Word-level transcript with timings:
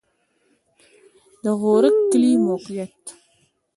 د 1.43 1.45
غورک 1.61 1.95
کلی 2.11 2.31
موقعیت 2.47 3.01